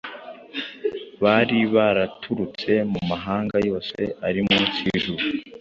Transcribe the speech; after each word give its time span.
bari 1.23 1.59
baraturutse 1.75 2.71
mu 2.91 2.99
mahanga 3.11 3.57
yose 3.69 3.99
ari 4.27 4.39
munsi 4.47 4.77
y’ijuru. 4.87 5.23